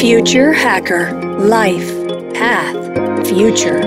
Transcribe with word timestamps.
Future 0.00 0.52
Hacker 0.52 1.12
Life 1.40 1.92
Path 2.38 3.26
Future. 3.26 3.80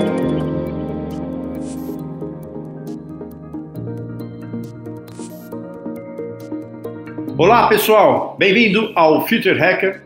Olá 7.38 7.66
pessoal, 7.68 8.36
bem-vindo 8.38 8.92
ao 8.94 9.26
Future 9.26 9.58
Hacker. 9.58 10.02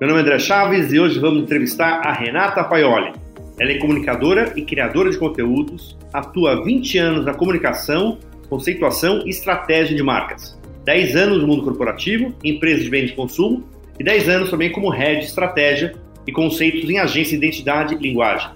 Meu 0.00 0.08
nome 0.08 0.20
é 0.20 0.22
André 0.22 0.38
Chaves 0.38 0.90
e 0.90 0.98
hoje 0.98 1.18
vamos 1.18 1.42
entrevistar 1.42 2.00
a 2.02 2.14
Renata 2.14 2.64
Paioli. 2.64 3.12
Ela 3.60 3.72
é 3.72 3.78
comunicadora 3.78 4.54
e 4.56 4.62
criadora 4.62 5.10
de 5.10 5.18
conteúdos, 5.18 5.98
atua 6.14 6.52
há 6.52 6.64
20 6.64 6.96
anos 6.96 7.26
na 7.26 7.34
comunicação, 7.34 8.16
conceituação 8.48 9.20
e 9.26 9.28
estratégia 9.28 9.94
de 9.94 10.02
marcas. 10.02 10.58
10 10.86 11.14
anos 11.14 11.42
no 11.42 11.46
mundo 11.46 11.62
corporativo, 11.62 12.34
empresas 12.42 12.84
de 12.84 12.88
bens 12.88 13.08
de 13.08 13.12
consumo 13.12 13.75
e 13.98 14.04
10 14.04 14.28
anos 14.28 14.50
também 14.50 14.70
como 14.70 14.90
head 14.90 15.20
de 15.20 15.26
estratégia 15.26 15.94
e 16.26 16.32
conceitos 16.32 16.88
em 16.88 16.98
agência 16.98 17.38
de 17.38 17.44
identidade 17.44 17.94
e 17.94 17.98
linguagem. 17.98 18.50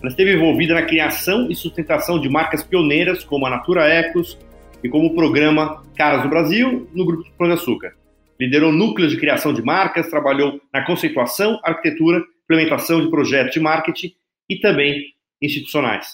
Ela 0.00 0.10
esteve 0.10 0.34
envolvida 0.34 0.74
na 0.74 0.82
criação 0.82 1.48
e 1.50 1.54
sustentação 1.54 2.20
de 2.20 2.28
marcas 2.28 2.62
pioneiras 2.62 3.22
como 3.22 3.46
a 3.46 3.50
Natura 3.50 3.86
Ecos 3.86 4.38
e 4.82 4.88
como 4.88 5.06
o 5.06 5.14
programa 5.14 5.84
Caras 5.96 6.22
do 6.22 6.28
Brasil 6.28 6.88
no 6.92 7.04
Grupo 7.04 7.30
Pão 7.38 7.46
de 7.46 7.54
Açúcar. 7.54 7.94
Liderou 8.40 8.72
núcleos 8.72 9.12
de 9.12 9.18
criação 9.18 9.52
de 9.52 9.62
marcas, 9.62 10.10
trabalhou 10.10 10.60
na 10.72 10.84
conceituação, 10.84 11.60
arquitetura, 11.62 12.20
implementação 12.44 13.00
de 13.00 13.08
projetos 13.08 13.54
de 13.54 13.60
marketing 13.60 14.12
e 14.50 14.56
também 14.58 15.04
institucionais. 15.40 16.08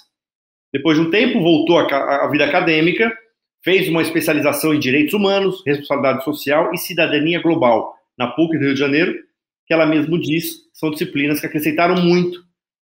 Depois 0.70 0.98
de 0.98 1.04
um 1.04 1.10
tempo, 1.10 1.40
voltou 1.40 1.78
à 1.78 2.28
vida 2.30 2.44
acadêmica, 2.44 3.10
fez 3.64 3.88
uma 3.88 4.02
especialização 4.02 4.74
em 4.74 4.78
direitos 4.78 5.14
humanos, 5.14 5.62
responsabilidade 5.66 6.24
social 6.24 6.74
e 6.74 6.76
cidadania 6.76 7.40
global 7.40 7.97
na 8.18 8.26
PUC 8.26 8.58
do 8.58 8.64
Rio 8.64 8.74
de 8.74 8.80
Janeiro, 8.80 9.14
que 9.66 9.72
ela 9.72 9.86
mesmo 9.86 10.18
diz 10.20 10.68
são 10.72 10.90
disciplinas 10.90 11.40
que 11.40 11.46
acrescentaram 11.46 11.96
muito, 11.96 12.40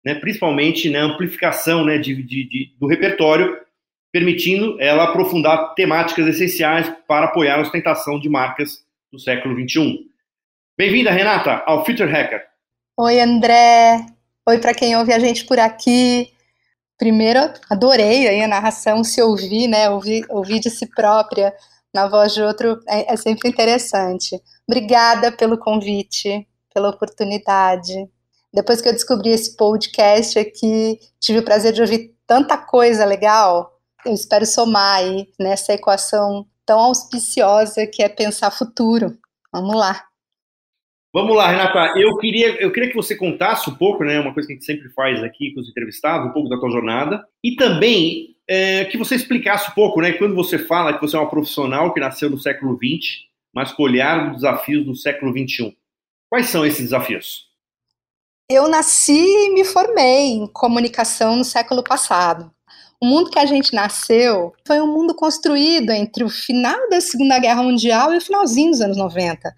né, 0.04 0.14
principalmente 0.14 0.88
na 0.88 1.00
amplificação 1.00 1.84
né, 1.84 1.98
de, 1.98 2.14
de, 2.14 2.48
de, 2.48 2.76
do 2.78 2.86
repertório, 2.86 3.58
permitindo 4.12 4.80
ela 4.80 5.04
aprofundar 5.04 5.74
temáticas 5.74 6.26
essenciais 6.26 6.90
para 7.08 7.26
apoiar 7.26 7.56
a 7.56 7.62
ostentação 7.62 8.18
de 8.18 8.28
marcas 8.28 8.84
do 9.10 9.18
século 9.18 9.54
XXI. 9.54 10.06
Bem-vinda, 10.78 11.10
Renata, 11.10 11.62
ao 11.66 11.84
Future 11.84 12.10
Hacker. 12.10 12.42
Oi, 12.98 13.20
André. 13.20 14.06
Oi 14.48 14.58
para 14.58 14.74
quem 14.74 14.96
ouve 14.96 15.12
a 15.12 15.18
gente 15.18 15.44
por 15.44 15.58
aqui. 15.58 16.30
Primeiro, 16.98 17.40
adorei 17.68 18.42
a 18.42 18.48
narração, 18.48 19.04
se 19.04 19.20
ouvir, 19.20 19.66
né, 19.66 19.90
ouvir, 19.90 20.24
ouvir 20.30 20.60
de 20.60 20.70
si 20.70 20.86
própria 20.86 21.52
na 21.96 22.06
voz 22.06 22.34
de 22.34 22.42
outro 22.42 22.78
é, 22.86 23.14
é 23.14 23.16
sempre 23.16 23.48
interessante. 23.48 24.38
Obrigada 24.68 25.32
pelo 25.32 25.56
convite, 25.56 26.46
pela 26.74 26.90
oportunidade. 26.90 27.94
Depois 28.52 28.82
que 28.82 28.88
eu 28.88 28.92
descobri 28.92 29.30
esse 29.30 29.56
podcast 29.56 30.38
aqui, 30.38 30.98
tive 31.18 31.38
o 31.38 31.44
prazer 31.44 31.72
de 31.72 31.80
ouvir 31.80 32.14
tanta 32.26 32.58
coisa 32.58 33.06
legal. 33.06 33.72
Eu 34.04 34.12
espero 34.12 34.44
somar 34.44 34.98
aí 34.98 35.26
nessa 35.40 35.72
equação 35.72 36.46
tão 36.66 36.80
auspiciosa 36.80 37.86
que 37.86 38.02
é 38.02 38.08
pensar 38.10 38.50
futuro. 38.50 39.16
Vamos 39.50 39.74
lá. 39.74 40.04
Vamos 41.14 41.34
lá, 41.34 41.48
Renata. 41.48 41.98
Eu 41.98 42.18
queria, 42.18 42.60
eu 42.60 42.70
queria 42.70 42.90
que 42.90 42.96
você 42.96 43.16
contasse 43.16 43.70
um 43.70 43.74
pouco, 43.74 44.04
né, 44.04 44.20
uma 44.20 44.34
coisa 44.34 44.46
que 44.46 44.52
a 44.52 44.56
gente 44.56 44.66
sempre 44.66 44.90
faz 44.90 45.22
aqui 45.24 45.54
com 45.54 45.60
os 45.60 45.68
entrevistados, 45.70 46.28
um 46.28 46.32
pouco 46.32 46.50
da 46.50 46.58
tua 46.58 46.70
jornada, 46.70 47.26
e 47.42 47.56
também 47.56 48.35
é, 48.48 48.84
que 48.84 48.96
você 48.96 49.14
explicasse 49.14 49.70
um 49.70 49.74
pouco, 49.74 50.00
né, 50.00 50.12
quando 50.12 50.34
você 50.34 50.58
fala 50.58 50.94
que 50.94 51.00
você 51.00 51.16
é 51.16 51.18
uma 51.18 51.30
profissional 51.30 51.92
que 51.92 52.00
nasceu 52.00 52.30
no 52.30 52.38
século 52.38 52.76
XX, 52.76 53.24
mas 53.52 53.72
com 53.72 53.82
olhar 53.82 54.26
dos 54.26 54.42
desafios 54.42 54.84
do 54.84 54.94
século 54.94 55.32
XXI. 55.32 55.76
Quais 56.28 56.48
são 56.48 56.64
esses 56.64 56.82
desafios? 56.82 57.46
Eu 58.48 58.68
nasci 58.68 59.18
e 59.18 59.54
me 59.54 59.64
formei 59.64 60.34
em 60.34 60.46
comunicação 60.46 61.36
no 61.36 61.44
século 61.44 61.82
passado. 61.82 62.50
O 63.00 63.06
mundo 63.06 63.30
que 63.30 63.38
a 63.38 63.46
gente 63.46 63.74
nasceu 63.74 64.54
foi 64.66 64.80
um 64.80 64.86
mundo 64.86 65.14
construído 65.14 65.90
entre 65.90 66.24
o 66.24 66.28
final 66.28 66.88
da 66.88 67.00
Segunda 67.00 67.38
Guerra 67.38 67.62
Mundial 67.62 68.14
e 68.14 68.18
o 68.18 68.20
finalzinho 68.20 68.70
dos 68.70 68.80
anos 68.80 68.96
90. 68.96 69.52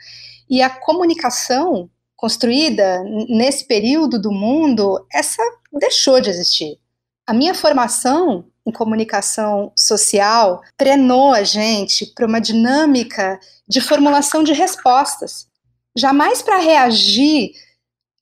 E 0.48 0.62
a 0.62 0.70
comunicação 0.70 1.90
construída 2.16 3.04
nesse 3.28 3.66
período 3.66 4.20
do 4.20 4.32
mundo, 4.32 5.06
essa 5.12 5.42
deixou 5.72 6.20
de 6.20 6.30
existir. 6.30 6.78
A 7.26 7.32
minha 7.32 7.54
formação 7.54 8.46
em 8.68 8.72
comunicação 8.72 9.72
social 9.74 10.60
treinou 10.76 11.32
a 11.32 11.42
gente 11.42 12.04
para 12.14 12.26
uma 12.26 12.38
dinâmica 12.38 13.40
de 13.66 13.80
formulação 13.80 14.44
de 14.44 14.52
respostas. 14.52 15.48
Jamais 15.96 16.42
para 16.42 16.58
reagir 16.58 17.52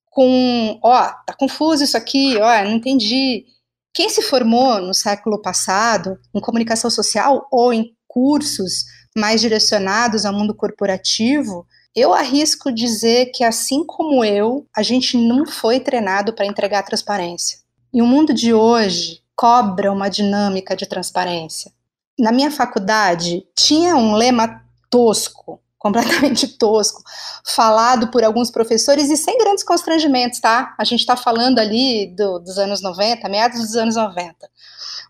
com, 0.08 0.78
ó, 0.82 1.08
tá 1.26 1.34
confuso 1.36 1.82
isso 1.82 1.96
aqui, 1.96 2.36
ó, 2.38 2.64
não 2.64 2.72
entendi. 2.72 3.44
Quem 3.92 4.08
se 4.08 4.22
formou 4.22 4.80
no 4.80 4.94
século 4.94 5.42
passado 5.42 6.16
em 6.32 6.40
comunicação 6.40 6.90
social 6.90 7.48
ou 7.50 7.72
em 7.72 7.92
cursos 8.06 8.84
mais 9.16 9.40
direcionados 9.40 10.24
ao 10.24 10.32
mundo 10.32 10.54
corporativo, 10.54 11.66
eu 11.94 12.14
arrisco 12.14 12.70
dizer 12.70 13.32
que, 13.32 13.42
assim 13.42 13.84
como 13.84 14.24
eu, 14.24 14.66
a 14.74 14.82
gente 14.82 15.16
não 15.16 15.44
foi 15.46 15.80
treinado 15.80 16.32
para 16.34 16.46
entregar 16.46 16.82
transparência. 16.82 17.58
E 17.92 18.00
o 18.00 18.06
mundo 18.06 18.32
de 18.32 18.52
hoje 18.52 19.22
cobra 19.36 19.92
uma 19.92 20.08
dinâmica 20.08 20.74
de 20.74 20.86
transparência. 20.86 21.70
Na 22.18 22.32
minha 22.32 22.50
faculdade, 22.50 23.46
tinha 23.54 23.94
um 23.94 24.14
lema 24.14 24.64
tosco, 24.90 25.60
completamente 25.78 26.48
tosco, 26.48 27.02
falado 27.44 28.10
por 28.10 28.24
alguns 28.24 28.50
professores 28.50 29.10
e 29.10 29.16
sem 29.16 29.38
grandes 29.38 29.62
constrangimentos, 29.62 30.40
tá? 30.40 30.74
A 30.78 30.84
gente 30.84 31.00
está 31.00 31.16
falando 31.16 31.58
ali 31.58 32.06
do, 32.16 32.40
dos 32.40 32.58
anos 32.58 32.82
90, 32.82 33.28
meados 33.28 33.60
dos 33.60 33.76
anos 33.76 33.94
90. 33.94 34.34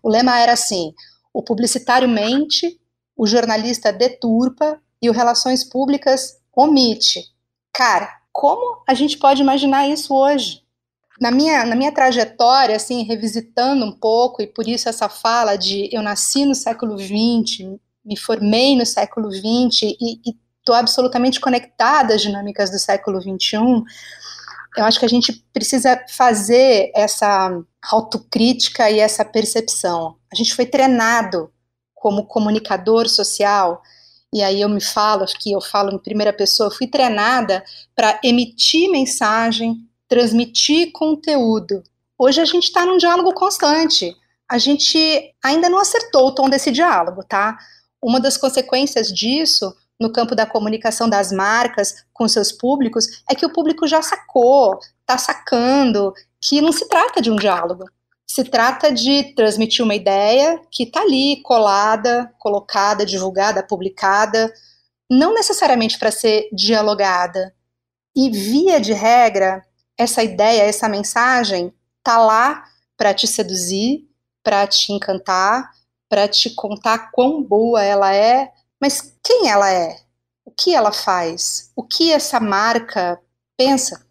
O 0.03 0.09
lema 0.09 0.37
era 0.37 0.53
assim: 0.53 0.93
o 1.33 1.41
publicitário 1.41 2.07
mente, 2.07 2.79
o 3.15 3.25
jornalista 3.25 3.91
deturpa 3.91 4.79
e 5.01 5.09
o 5.09 5.13
relações 5.13 5.63
públicas 5.63 6.37
omite. 6.55 7.23
Cara, 7.73 8.09
como 8.31 8.83
a 8.87 8.93
gente 8.93 9.17
pode 9.17 9.41
imaginar 9.41 9.87
isso 9.87 10.13
hoje? 10.13 10.61
Na 11.19 11.31
minha, 11.31 11.65
na 11.65 11.75
minha 11.75 11.91
trajetória, 11.91 12.75
assim, 12.75 13.03
revisitando 13.03 13.83
um 13.85 13.91
pouco, 13.91 14.41
e 14.41 14.47
por 14.47 14.67
isso 14.67 14.87
essa 14.87 15.09
fala 15.09 15.55
de 15.55 15.89
eu 15.91 16.01
nasci 16.01 16.45
no 16.45 16.53
século 16.53 16.97
XX, 16.97 17.79
me 18.05 18.15
formei 18.17 18.75
no 18.77 18.85
século 18.85 19.31
XX 19.31 19.95
e 19.99 20.21
estou 20.59 20.75
absolutamente 20.75 21.39
conectada 21.39 22.13
às 22.13 22.21
dinâmicas 22.21 22.69
do 22.69 22.77
século 22.77 23.21
XXI, 23.21 23.57
eu 24.77 24.85
acho 24.85 24.99
que 24.99 25.05
a 25.05 25.09
gente 25.09 25.33
precisa 25.51 25.99
fazer 26.09 26.91
essa 26.93 27.51
autocrítica 27.91 28.89
e 28.91 28.99
essa 28.99 29.25
percepção. 29.25 30.17
A 30.31 30.35
gente 30.35 30.53
foi 30.53 30.67
treinado 30.67 31.51
como 31.95 32.27
comunicador 32.27 33.09
social 33.09 33.81
e 34.31 34.43
aí 34.43 34.61
eu 34.61 34.69
me 34.69 34.81
falo, 34.81 35.25
que 35.25 35.51
eu 35.51 35.61
falo 35.61 35.91
em 35.91 35.97
primeira 35.97 36.33
pessoa, 36.33 36.69
fui 36.69 36.85
treinada 36.85 37.63
para 37.95 38.19
emitir 38.23 38.91
mensagem, 38.91 39.86
transmitir 40.07 40.91
conteúdo. 40.91 41.83
Hoje 42.17 42.41
a 42.41 42.45
gente 42.45 42.65
está 42.65 42.85
num 42.85 42.97
diálogo 42.97 43.33
constante. 43.33 44.15
A 44.49 44.57
gente 44.57 44.97
ainda 45.43 45.69
não 45.69 45.79
acertou 45.79 46.27
o 46.27 46.31
tom 46.33 46.49
desse 46.49 46.71
diálogo, 46.71 47.23
tá? 47.23 47.57
Uma 48.01 48.19
das 48.19 48.37
consequências 48.37 49.07
disso 49.09 49.75
no 49.99 50.11
campo 50.11 50.35
da 50.35 50.45
comunicação 50.45 51.09
das 51.09 51.31
marcas 51.31 52.05
com 52.13 52.27
seus 52.27 52.51
públicos 52.51 53.21
é 53.29 53.35
que 53.35 53.45
o 53.45 53.51
público 53.51 53.87
já 53.87 54.01
sacou, 54.01 54.79
está 55.01 55.17
sacando 55.17 56.13
que 56.39 56.61
não 56.61 56.71
se 56.71 56.87
trata 56.87 57.21
de 57.21 57.31
um 57.31 57.35
diálogo, 57.35 57.85
se 58.29 58.43
trata 58.43 58.91
de 58.91 59.33
transmitir 59.35 59.83
uma 59.83 59.95
ideia 59.95 60.61
que 60.69 60.83
está 60.83 61.01
ali 61.01 61.41
colada, 61.41 62.31
colocada, 62.37 63.05
divulgada, 63.05 63.63
publicada, 63.63 64.53
não 65.09 65.33
necessariamente 65.33 65.97
para 65.97 66.11
ser 66.11 66.47
dialogada. 66.53 67.53
E 68.15 68.29
via 68.29 68.79
de 68.79 68.93
regra, 68.93 69.65
essa 69.97 70.23
ideia, 70.23 70.63
essa 70.63 70.87
mensagem 70.87 71.73
tá 72.03 72.17
lá 72.17 72.63
para 72.95 73.13
te 73.13 73.27
seduzir, 73.27 74.07
para 74.43 74.65
te 74.67 74.93
encantar, 74.93 75.71
para 76.07 76.27
te 76.27 76.51
contar 76.51 77.11
quão 77.11 77.43
boa 77.43 77.83
ela 77.83 78.13
é, 78.13 78.51
mas 78.79 79.13
quem 79.23 79.49
ela 79.49 79.71
é? 79.71 79.99
O 80.45 80.51
que 80.51 80.73
ela 80.73 80.91
faz? 80.91 81.71
O 81.75 81.83
que 81.83 82.11
essa 82.11 82.39
marca 82.39 83.19
pensa? 83.57 84.05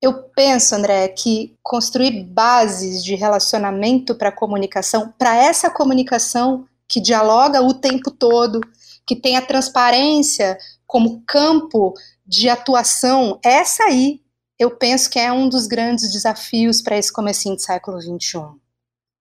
Eu 0.00 0.22
penso, 0.34 0.74
André, 0.74 1.08
que 1.08 1.56
construir 1.62 2.24
bases 2.24 3.02
de 3.02 3.14
relacionamento 3.14 4.14
para 4.14 4.32
comunicação, 4.32 5.12
para 5.18 5.34
essa 5.34 5.70
comunicação 5.70 6.66
que 6.86 7.00
dialoga 7.00 7.62
o 7.62 7.74
tempo 7.74 8.10
todo, 8.10 8.60
que 9.06 9.16
tem 9.16 9.36
a 9.36 9.42
transparência 9.42 10.58
como 10.86 11.22
campo 11.26 11.94
de 12.26 12.48
atuação, 12.48 13.38
essa 13.42 13.84
aí 13.84 14.21
eu 14.62 14.70
penso 14.70 15.10
que 15.10 15.18
é 15.18 15.32
um 15.32 15.48
dos 15.48 15.66
grandes 15.66 16.12
desafios 16.12 16.80
para 16.80 16.96
esse 16.96 17.12
comecinho 17.12 17.56
de 17.56 17.62
século 17.62 18.00
XXI. 18.00 18.40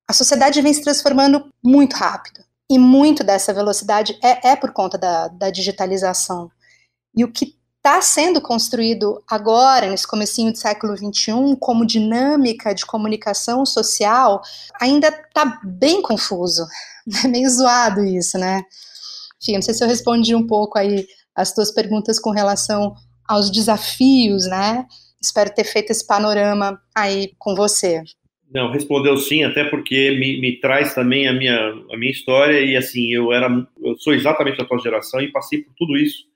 A 0.08 0.14
sociedade 0.14 0.62
vem 0.62 0.74
se 0.74 0.82
transformando 0.82 1.52
muito 1.64 1.96
rápido, 1.96 2.44
e 2.72 2.80
muito 2.80 3.22
dessa 3.22 3.54
velocidade 3.54 4.18
é, 4.24 4.52
é 4.52 4.56
por 4.56 4.72
conta 4.72 4.98
da, 4.98 5.28
da 5.28 5.50
digitalização. 5.50 6.50
E 7.14 7.22
o 7.26 7.30
que 7.30 7.58
está 7.76 8.02
sendo 8.02 8.40
construído 8.40 9.22
agora, 9.30 9.90
nesse 9.90 10.08
comecinho 10.08 10.54
do 10.54 10.58
século 10.58 10.96
XXI, 10.96 11.58
como 11.60 11.86
dinâmica 11.86 12.74
de 12.74 12.86
comunicação 12.86 13.66
social, 13.66 14.42
ainda 14.80 15.10
está 15.10 15.60
bem 15.64 16.02
confuso. 16.02 16.66
É 17.26 17.28
meio 17.28 17.50
zoado 17.50 18.06
isso, 18.06 18.38
né? 18.38 18.62
Enfim, 19.42 19.56
não 19.56 19.62
sei 19.64 19.74
se 19.74 19.84
eu 19.84 19.88
respondi 19.88 20.36
um 20.36 20.46
pouco 20.46 20.78
aí 20.78 21.08
as 21.36 21.52
tuas 21.52 21.72
perguntas 21.72 22.20
com 22.20 22.30
relação 22.30 22.94
aos 23.28 23.50
desafios, 23.50 24.46
né? 24.46 24.86
Espero 25.22 25.54
ter 25.54 25.64
feito 25.64 25.92
esse 25.92 26.06
panorama 26.06 26.82
aí 26.96 27.34
com 27.38 27.56
você. 27.56 28.04
Não, 28.54 28.70
respondeu 28.70 29.16
sim, 29.18 29.44
até 29.44 29.64
porque 29.64 30.12
me, 30.12 30.42
me, 30.42 30.60
traz 30.60 30.94
também 30.94 31.28
a 31.28 31.32
minha, 31.34 31.74
a 31.92 31.98
minha 31.98 32.12
história 32.12 32.60
e 32.60 32.76
assim, 32.76 33.10
eu 33.14 33.32
era 33.32 33.48
eu 33.82 33.98
sou 33.98 34.14
exatamente 34.14 34.58
da 34.58 34.66
tua 34.66 34.80
geração 34.80 35.22
e 35.22 35.32
passei 35.32 35.62
por 35.62 35.74
tudo 35.78 35.96
isso. 35.96 36.30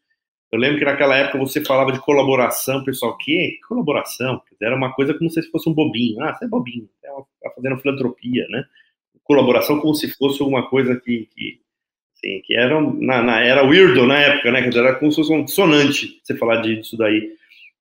Eu 0.49 0.59
lembro 0.59 0.79
que 0.79 0.85
naquela 0.85 1.17
época 1.17 1.37
você 1.37 1.63
falava 1.65 1.91
de 1.91 1.99
colaboração, 1.99 2.83
pessoal, 2.85 3.17
que 3.17 3.59
colaboração? 3.67 4.41
Era 4.61 4.75
uma 4.75 4.93
coisa 4.93 5.13
como 5.13 5.29
se 5.29 5.41
fosse 5.49 5.67
um 5.67 5.73
bobinho. 5.73 6.21
Ah, 6.21 6.33
você 6.33 6.45
é 6.45 6.47
bobinho, 6.47 6.87
tá 7.41 7.49
fazendo 7.53 7.77
filantropia, 7.77 8.45
né? 8.49 8.63
Colaboração 9.23 9.81
como 9.81 9.93
se 9.93 10.07
fosse 10.15 10.41
alguma 10.41 10.69
coisa 10.69 10.95
que, 10.95 11.27
que 11.35 11.59
assim, 12.13 12.41
que 12.45 12.55
era 12.55 12.79
na, 12.79 13.21
na, 13.21 13.41
era 13.41 13.63
weirdo 13.63 14.05
na 14.07 14.17
época, 14.17 14.51
né? 14.53 14.69
Era 14.73 14.95
como 14.95 15.11
se 15.11 15.17
fosse 15.17 15.33
um 15.33 15.43
dissonante 15.43 16.21
você 16.23 16.37
falar 16.37 16.61
disso 16.61 16.95
daí. 16.95 17.33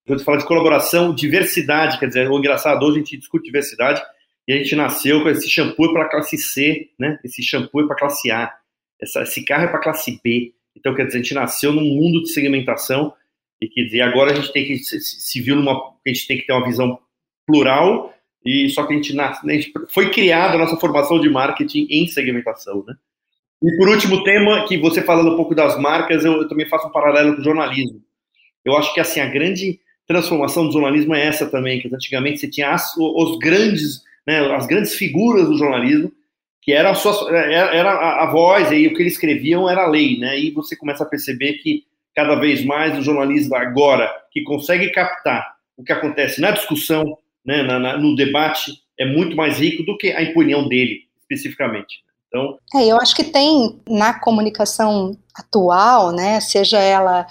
Quando 0.07 0.19
você 0.19 0.25
fala 0.25 0.39
de 0.39 0.47
colaboração, 0.47 1.15
diversidade, 1.15 1.99
quer 1.99 2.09
dizer, 2.09 2.31
o 2.31 2.39
engraçado, 2.39 2.85
hoje 2.85 2.97
a 2.97 2.99
gente 2.99 3.17
discute 3.17 3.45
diversidade, 3.45 4.03
e 4.47 4.53
a 4.53 4.57
gente 4.59 4.77
nasceu 4.77 5.23
com 5.23 5.29
esse 5.31 5.49
shampoo 5.49 5.93
para 5.93 6.09
classe 6.09 6.37
C, 6.37 6.91
né? 6.99 7.19
Esse 7.25 7.43
shampoo 7.43 7.83
é 7.83 7.87
para 7.87 7.97
classe 7.97 8.31
A, 8.31 8.53
essa, 9.01 9.23
esse 9.23 9.45
carro 9.45 9.65
é 9.65 9.69
para 9.69 9.81
classe 9.81 10.21
B. 10.23 10.53
Então, 10.77 10.95
quer 10.95 11.07
dizer, 11.07 11.19
a 11.19 11.23
gente 11.23 11.35
nasceu 11.35 11.73
num 11.73 11.83
mundo 11.83 12.23
de 12.23 12.33
segmentação 12.33 13.15
e 13.61 13.69
quer 13.69 13.85
dizer, 13.85 14.03
agora 14.03 14.33
a 14.33 14.35
gente 14.35 14.53
tem 14.53 14.67
que 14.67 14.77
se, 14.79 15.01
se 15.01 15.41
viu 15.41 15.57
numa, 15.57 15.73
a 15.73 16.09
gente 16.09 16.27
tem 16.27 16.37
que 16.37 16.47
ter 16.47 16.53
uma 16.53 16.67
visão 16.67 16.99
plural 17.47 18.13
e 18.45 18.69
só 18.69 18.87
que 18.87 18.93
a 18.93 18.97
gente, 18.97 19.15
nasce, 19.15 19.49
a 19.49 19.53
gente 19.55 19.73
foi 19.89 20.11
criada 20.11 20.55
a 20.55 20.59
nossa 20.59 20.77
formação 20.77 21.19
de 21.19 21.31
marketing 21.31 21.87
em 21.89 22.07
segmentação, 22.07 22.85
né? 22.87 22.95
E 23.63 23.77
por 23.79 23.89
último 23.89 24.23
tema, 24.23 24.67
que 24.67 24.77
você 24.77 25.01
falando 25.01 25.33
um 25.33 25.37
pouco 25.37 25.55
das 25.55 25.81
marcas, 25.81 26.25
eu, 26.25 26.35
eu 26.35 26.49
também 26.49 26.69
faço 26.69 26.89
um 26.89 26.93
paralelo 26.93 27.35
com 27.35 27.41
o 27.41 27.45
jornalismo. 27.45 28.03
Eu 28.63 28.77
acho 28.77 28.93
que 28.93 29.01
assim 29.01 29.21
a 29.21 29.27
grande 29.27 29.81
transformação 30.07 30.67
do 30.67 30.73
jornalismo 30.73 31.15
é 31.15 31.27
essa 31.27 31.47
também, 31.47 31.81
que 31.81 31.95
antigamente 31.95 32.41
você 32.41 32.49
tinha 32.49 32.71
as, 32.71 32.97
os 32.97 33.39
grandes 33.39 34.03
né, 34.27 34.41
as 34.55 34.67
grandes 34.67 34.95
figuras 34.95 35.47
do 35.47 35.57
jornalismo, 35.57 36.11
que 36.63 36.73
era 36.73 36.91
a, 36.91 36.95
sua, 36.95 37.31
era 37.37 37.91
a, 37.91 38.25
a 38.25 38.31
voz, 38.31 38.73
e 38.73 38.87
o 38.87 38.95
que 38.95 39.03
eles 39.03 39.15
escreviam 39.15 39.69
era 39.69 39.83
a 39.83 39.89
lei, 39.89 40.19
né? 40.19 40.39
E 40.39 40.51
você 40.51 40.75
começa 40.75 41.05
a 41.05 41.07
perceber 41.07 41.55
que 41.55 41.85
cada 42.15 42.37
vez 42.37 42.65
mais 42.65 42.99
o 42.99 43.03
jornalista 43.03 43.59
agora, 43.59 44.11
que 44.31 44.43
consegue 44.43 44.91
captar 44.91 45.57
o 45.77 45.85
que 45.85 45.93
acontece 45.93 46.41
na 46.41 46.53
discussão, 46.53 47.19
né, 47.45 47.63
na, 47.63 47.79
na, 47.79 47.99
no 47.99 48.15
debate, 48.15 48.73
é 48.99 49.05
muito 49.05 49.37
mais 49.37 49.59
rico 49.59 49.83
do 49.83 49.99
que 49.99 50.13
a 50.13 50.23
opinião 50.23 50.67
dele, 50.67 51.01
especificamente. 51.21 52.03
Então, 52.29 52.59
é, 52.77 52.87
eu 52.87 52.97
acho 52.97 53.15
que 53.15 53.25
tem 53.25 53.79
na 53.89 54.19
comunicação 54.19 55.19
atual, 55.37 56.13
né, 56.13 56.41
seja 56.41 56.79
ela 56.79 57.27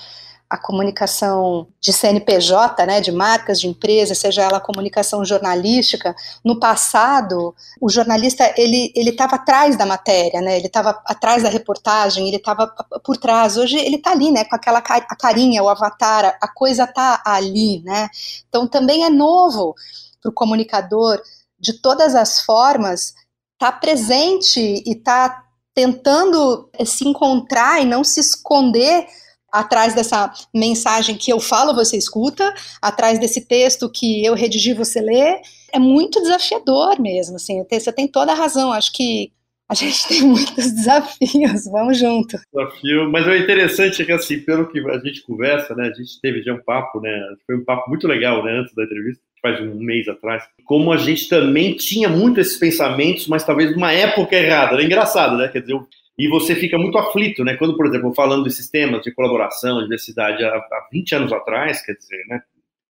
a 0.53 0.57
comunicação 0.59 1.65
de 1.81 1.91
CNPJ, 1.91 2.85
né, 2.85 3.01
de 3.01 3.11
marcas, 3.11 3.59
de 3.59 3.67
empresas, 3.67 4.19
seja 4.19 4.43
ela 4.43 4.57
a 4.57 4.61
comunicação 4.61 5.25
jornalística, 5.25 6.15
no 6.45 6.59
passado, 6.59 7.55
o 7.81 7.89
jornalista 7.89 8.53
ele 8.55 8.91
ele 8.95 9.09
estava 9.09 9.37
atrás 9.37 9.75
da 9.75 9.83
matéria, 9.83 10.41
né, 10.41 10.55
ele 10.55 10.67
estava 10.67 11.01
atrás 11.07 11.41
da 11.41 11.49
reportagem, 11.49 12.27
ele 12.27 12.37
estava 12.37 12.67
por 13.03 13.17
trás. 13.17 13.57
Hoje 13.57 13.79
ele 13.79 13.95
está 13.95 14.11
ali, 14.11 14.31
né, 14.31 14.45
com 14.45 14.55
aquela 14.55 14.77
a 14.77 15.15
carinha, 15.15 15.63
o 15.63 15.69
avatar, 15.69 16.37
a 16.39 16.47
coisa 16.47 16.83
está 16.83 17.23
ali, 17.25 17.81
né. 17.83 18.07
Então 18.47 18.67
também 18.67 19.05
é 19.05 19.09
novo 19.09 19.73
para 20.21 20.29
o 20.29 20.33
comunicador 20.33 21.19
de 21.59 21.81
todas 21.81 22.13
as 22.13 22.41
formas 22.41 23.15
estar 23.53 23.71
tá 23.71 23.79
presente 23.79 24.59
e 24.85 24.91
estar 24.91 25.29
tá 25.29 25.43
tentando 25.73 26.69
se 26.85 27.07
encontrar 27.07 27.81
e 27.81 27.85
não 27.85 28.03
se 28.03 28.19
esconder 28.19 29.07
atrás 29.53 29.93
dessa 29.93 30.33
mensagem 30.51 31.15
que 31.15 31.31
eu 31.31 31.39
falo, 31.39 31.75
você 31.75 31.95
escuta, 31.95 32.51
atrás 32.81 33.19
desse 33.19 33.47
texto 33.47 33.87
que 33.87 34.25
eu 34.25 34.33
redigi, 34.33 34.73
você 34.73 34.99
lê, 34.99 35.39
é 35.71 35.77
muito 35.77 36.19
desafiador 36.19 36.99
mesmo, 36.99 37.35
assim, 37.35 37.63
você 37.69 37.93
tem 37.93 38.07
toda 38.07 38.31
a 38.31 38.35
razão, 38.35 38.73
acho 38.73 38.91
que 38.91 39.31
a 39.69 39.75
gente 39.75 40.07
tem 40.07 40.23
muitos 40.23 40.71
desafios, 40.71 41.65
vamos 41.71 41.99
junto. 41.99 42.37
Desafio, 42.51 43.11
mas 43.11 43.27
o 43.27 43.35
interessante 43.35 44.01
é 44.01 44.05
que, 44.05 44.11
assim, 44.11 44.39
pelo 44.39 44.67
que 44.67 44.79
a 44.79 44.99
gente 44.99 45.21
conversa, 45.21 45.75
né, 45.75 45.87
a 45.87 45.93
gente 45.93 46.19
teve 46.19 46.41
já 46.41 46.53
um 46.53 46.63
papo, 46.63 46.99
né, 46.99 47.11
foi 47.45 47.55
um 47.55 47.63
papo 47.63 47.89
muito 47.89 48.07
legal, 48.07 48.43
né, 48.43 48.59
antes 48.59 48.73
da 48.73 48.83
entrevista, 48.83 49.21
faz 49.39 49.61
um 49.61 49.75
mês 49.75 50.07
atrás, 50.07 50.43
como 50.65 50.91
a 50.91 50.97
gente 50.97 51.27
também 51.29 51.75
tinha 51.75 52.09
muito 52.09 52.39
esses 52.39 52.57
pensamentos, 52.57 53.27
mas 53.27 53.43
talvez 53.43 53.71
numa 53.71 53.91
época 53.91 54.35
errada, 54.35 54.73
era 54.73 54.83
engraçado, 54.83 55.37
né, 55.37 55.47
quer 55.47 55.61
dizer, 55.61 55.73
e 56.17 56.27
você 56.27 56.55
fica 56.55 56.77
muito 56.77 56.97
aflito, 56.97 57.43
né? 57.43 57.55
Quando, 57.55 57.75
por 57.75 57.87
exemplo, 57.87 58.13
falando 58.13 58.43
desses 58.43 58.69
temas 58.69 59.01
de 59.01 59.11
colaboração, 59.13 59.81
diversidade, 59.81 60.43
há, 60.43 60.55
há 60.55 60.87
20 60.91 61.15
anos 61.15 61.33
atrás, 61.33 61.83
quer 61.83 61.93
dizer, 61.93 62.23
né? 62.27 62.41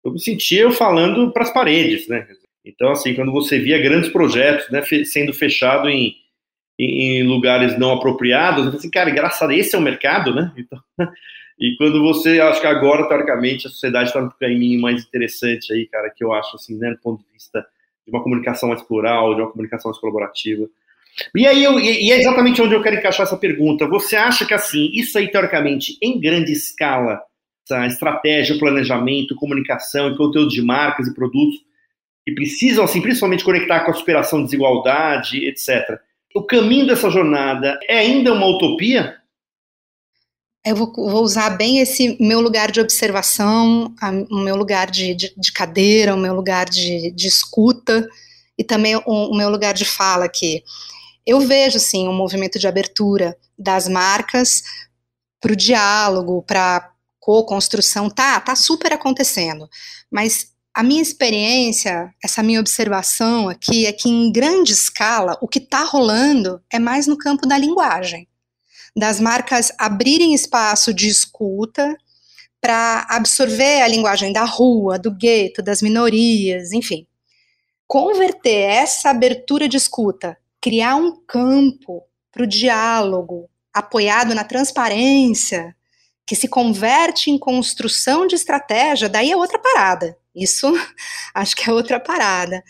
Eu 0.04 0.12
me 0.12 0.20
sentia 0.20 0.70
falando 0.72 1.32
para 1.32 1.44
as 1.44 1.54
paredes, 1.54 2.08
né? 2.08 2.28
Então, 2.66 2.92
assim, 2.92 3.14
quando 3.14 3.32
você 3.32 3.60
via 3.60 3.82
grandes 3.82 4.10
projetos 4.10 4.70
né, 4.70 4.82
sendo 5.06 5.34
fechado 5.34 5.90
em, 5.90 6.16
em 6.78 7.24
lugares 7.24 7.78
não 7.78 7.94
apropriados, 7.94 8.74
assim, 8.74 8.90
cara, 8.90 9.10
engraçado, 9.10 9.52
esse 9.52 9.76
é 9.76 9.80
o 9.80 9.82
mercado, 9.82 10.34
né? 10.34 10.52
Então, 10.58 10.80
e 11.60 11.76
quando 11.78 12.02
você, 12.02 12.40
acho 12.40 12.60
que 12.60 12.68
agora, 12.68 13.08
teoricamente, 13.08 13.68
a 13.68 13.70
sociedade 13.70 14.10
está 14.10 14.20
no 14.20 14.32
caminho 14.32 14.82
mais 14.82 15.06
interessante 15.06 15.72
aí, 15.72 15.86
cara, 15.86 16.10
que 16.10 16.24
eu 16.24 16.34
acho, 16.34 16.56
assim, 16.56 16.76
né, 16.78 16.92
do 16.92 16.98
ponto 16.98 17.24
de 17.24 17.32
vista 17.32 17.66
de 18.06 18.12
uma 18.12 18.24
comunicação 18.24 18.70
mais 18.70 18.82
plural, 18.82 19.36
de 19.36 19.42
uma 19.42 19.52
comunicação 19.52 19.90
mais 19.90 20.00
colaborativa. 20.00 20.68
E 21.36 21.46
aí, 21.46 21.64
eu, 21.64 21.80
e 21.80 22.12
é 22.12 22.20
exatamente 22.20 22.62
onde 22.62 22.74
eu 22.74 22.82
quero 22.82 22.96
encaixar 22.96 23.26
essa 23.26 23.38
pergunta. 23.38 23.88
Você 23.88 24.16
acha 24.16 24.46
que, 24.46 24.54
assim, 24.54 24.90
isso 24.94 25.18
aí, 25.18 25.30
teoricamente, 25.30 25.98
em 26.02 26.20
grande 26.20 26.52
escala, 26.52 27.22
essa 27.66 27.86
estratégia, 27.88 28.58
planejamento, 28.58 29.36
comunicação 29.36 30.10
e 30.10 30.18
conteúdo 30.18 30.50
de 30.50 30.62
marcas 30.62 31.08
e 31.08 31.14
produtos, 31.14 31.60
que 32.26 32.34
precisam, 32.34 32.84
assim, 32.84 33.02
principalmente 33.02 33.44
conectar 33.44 33.82
com 33.82 33.92
a 33.92 33.94
superação 33.94 34.40
de 34.40 34.46
desigualdade, 34.46 35.46
etc. 35.46 36.00
O 36.36 36.42
caminho 36.44 36.88
dessa 36.88 37.10
jornada 37.10 37.80
é 37.88 38.00
ainda 38.00 38.34
uma 38.34 38.48
utopia? 38.48 39.18
Eu 40.66 40.76
vou, 40.78 40.94
vou 40.94 41.22
usar 41.22 41.52
bem 41.52 41.80
esse 41.80 42.18
meu 42.22 42.40
lugar 42.40 42.72
de 42.72 42.80
observação, 42.80 43.94
a, 44.02 44.10
o 44.10 44.40
meu 44.40 44.56
lugar 44.56 44.90
de, 44.90 45.14
de, 45.14 45.34
de, 45.36 45.52
cadeira, 45.52 46.16
o 46.16 46.18
meu 46.18 46.34
lugar 46.34 46.70
de, 46.70 47.12
de 47.12 47.28
escuta 47.28 48.10
e 48.58 48.64
também 48.64 48.96
o, 48.96 49.02
o 49.06 49.36
meu 49.36 49.50
lugar 49.50 49.74
de 49.74 49.84
fala 49.84 50.24
aqui. 50.24 50.64
Eu 51.26 51.40
vejo, 51.42 51.80
sim, 51.80 52.08
um 52.08 52.14
movimento 52.14 52.60
de 52.60 52.68
abertura 52.68 53.38
das 53.58 53.88
marcas 53.88 54.62
para 55.40 55.54
o 55.54 55.56
diálogo, 55.56 56.44
para 56.44 56.92
co-construção, 57.20 58.10
tá, 58.10 58.40
tá 58.42 58.56
super 58.56 58.92
acontecendo. 58.92 59.70
Mas 60.12 60.52
a 60.74 60.84
minha 60.84 61.02
experiência, 61.02 62.14
essa 62.22 62.44
minha 62.44 62.60
observação 62.60 63.48
aqui 63.48 63.86
é 63.86 63.94
que 63.94 64.10
em 64.10 64.32
grande 64.32 64.74
escala 64.74 65.38
o 65.42 65.48
que 65.48 65.60
está 65.60 65.84
rolando 65.84 66.62
é 66.72 66.80
mais 66.80 67.08
no 67.08 67.18
campo 67.18 67.48
da 67.48 67.58
linguagem, 67.58 68.28
das 68.96 69.20
marcas 69.20 69.72
abrirem 69.78 70.34
espaço 70.34 70.94
de 70.94 71.08
escuta 71.08 71.96
para 72.60 73.06
absorver 73.10 73.82
a 73.82 73.88
linguagem 73.88 74.34
da 74.34 74.44
rua, 74.44 74.98
do 74.98 75.12
gueto, 75.12 75.62
das 75.62 75.82
minorias, 75.82 76.72
enfim. 76.72 77.08
Converter 77.88 78.70
essa 78.70 79.10
abertura 79.10 79.70
de 79.70 79.78
escuta 79.78 80.38
criar 80.64 80.96
um 80.96 81.14
campo 81.28 82.04
para 82.32 82.44
o 82.44 82.48
diálogo 82.48 83.50
apoiado 83.74 84.34
na 84.34 84.46
transparência, 84.46 85.76
que 86.26 86.38
se 86.38 86.48
converte 86.48 87.30
em 87.30 87.38
construção 87.38 88.26
de 88.26 88.36
estratégia, 88.36 89.10
daí 89.10 89.30
é 89.30 89.36
outra 89.36 89.60
parada. 89.60 90.16
Isso 90.34 90.74
acho 91.36 91.54
que 91.54 91.70
é 91.70 91.74
outra 91.74 92.00
parada. 92.00 92.64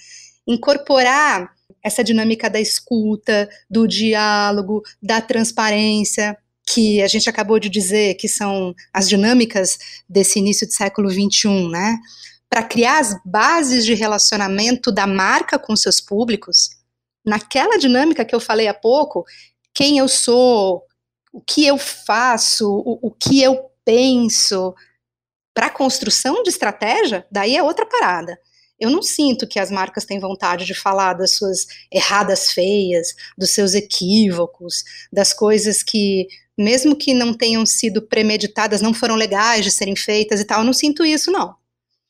Incorporar 0.47 1.51
essa 1.83 2.03
dinâmica 2.03 2.49
da 2.49 2.59
escuta, 2.59 3.47
do 3.69 3.87
diálogo, 3.87 4.81
da 4.99 5.21
transparência, 5.21 6.35
que 6.67 6.99
a 6.99 7.07
gente 7.07 7.29
acabou 7.29 7.59
de 7.59 7.69
dizer 7.69 8.15
que 8.15 8.27
são 8.27 8.73
as 8.91 9.07
dinâmicas 9.07 9.77
desse 10.09 10.39
início 10.39 10.65
do 10.65 10.73
século 10.73 11.11
XXI, 11.11 11.69
né? 11.69 11.99
Para 12.49 12.63
criar 12.63 12.97
as 12.97 13.15
bases 13.23 13.85
de 13.85 13.93
relacionamento 13.93 14.91
da 14.91 15.05
marca 15.05 15.59
com 15.59 15.75
seus 15.75 16.01
públicos, 16.01 16.81
naquela 17.25 17.77
dinâmica 17.77 18.25
que 18.25 18.35
eu 18.35 18.39
falei 18.39 18.67
há 18.67 18.73
pouco, 18.73 19.25
quem 19.73 19.97
eu 19.97 20.07
sou, 20.07 20.83
o 21.31 21.41
que 21.41 21.65
eu 21.65 21.77
faço, 21.77 22.69
o, 22.69 23.07
o 23.07 23.11
que 23.11 23.41
eu 23.41 23.69
penso, 23.85 24.73
para 25.53 25.67
a 25.67 25.71
construção 25.71 26.43
de 26.43 26.49
estratégia, 26.49 27.25
daí 27.31 27.55
é 27.55 27.63
outra 27.63 27.85
parada. 27.85 28.37
Eu 28.79 28.89
não 28.89 29.01
sinto 29.01 29.47
que 29.47 29.59
as 29.59 29.71
marcas 29.71 30.03
têm 30.03 30.19
vontade 30.19 30.65
de 30.65 30.73
falar 30.73 31.13
das 31.13 31.35
suas 31.35 31.65
erradas 31.91 32.51
feias, 32.51 33.15
dos 33.37 33.51
seus 33.51 33.73
equívocos, 33.73 34.83
das 35.11 35.33
coisas 35.33 35.83
que 35.83 36.27
mesmo 36.57 36.95
que 36.95 37.13
não 37.13 37.33
tenham 37.33 37.65
sido 37.65 38.01
premeditadas, 38.01 38.81
não 38.81 38.93
foram 38.93 39.15
legais 39.15 39.65
de 39.65 39.71
serem 39.71 39.95
feitas 39.95 40.39
e 40.39 40.45
tal, 40.45 40.59
eu 40.59 40.65
não 40.65 40.73
sinto 40.73 41.03
isso, 41.03 41.31
não. 41.31 41.55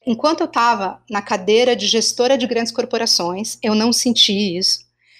Enquanto 0.05 0.41
eu 0.41 0.48
estava 0.48 1.01
na 1.10 1.22
cadeira 1.22 1.75
de 1.75 1.88
gestora 1.88 2.38
de 2.38 2.46
grandes 2.46 2.74
corporações, 2.74 3.58
eu 3.63 3.74
não 3.74 3.93
senti 3.93 4.58
isso. 4.58 4.79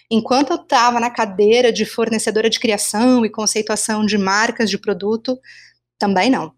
Enquanto 0.10 0.52
eu 0.52 0.58
estava 0.58 1.00
na 1.00 1.10
cadeira 1.10 1.72
de 1.72 1.86
fornecedora 1.86 2.50
de 2.50 2.60
criação 2.60 3.26
e 3.26 3.30
conceituação 3.30 4.06
de 4.06 4.18
marcas 4.18 4.70
de 4.70 4.78
produto, 4.78 5.40
também 5.98 6.30
não. 6.30 6.54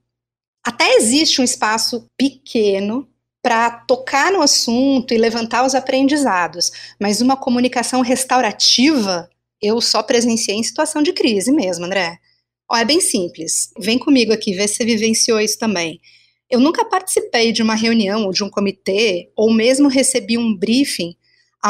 Até 0.63 0.95
existe 0.95 1.39
um 1.39 1.43
espaço 1.43 2.09
pequeno 2.17 3.07
para 3.41 3.69
tocar 3.69 4.31
no 4.31 4.41
assunto 4.41 5.13
e 5.13 5.17
levantar 5.17 5.63
os 5.63 5.75
aprendizados, 5.75 6.71
mas 6.99 7.21
uma 7.21 7.37
comunicação 7.37 8.01
restaurativa 8.01 9.29
eu 9.61 9.79
só 9.79 10.01
presenciei 10.01 10.57
em 10.57 10.63
situação 10.63 11.01
de 11.03 11.13
crise 11.13 11.51
mesmo, 11.51 11.85
André. 11.85 12.17
Ó, 12.69 12.75
é 12.75 12.83
bem 12.83 12.99
simples. 12.99 13.71
Vem 13.79 13.99
comigo 13.99 14.33
aqui, 14.33 14.53
vê 14.53 14.67
se 14.67 14.75
você 14.75 14.85
vivenciou 14.85 15.39
isso 15.39 15.59
também. 15.59 16.01
Eu 16.49 16.59
nunca 16.59 16.85
participei 16.85 17.51
de 17.51 17.61
uma 17.61 17.75
reunião 17.75 18.25
ou 18.25 18.31
de 18.31 18.43
um 18.43 18.49
comitê, 18.49 19.31
ou 19.35 19.53
mesmo 19.53 19.87
recebi 19.87 20.37
um 20.37 20.55
briefing 20.55 21.15